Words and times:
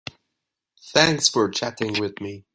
Thanks 0.95 1.29
for 1.29 1.47
chatting 1.51 1.99
with 1.99 2.19
me. 2.21 2.45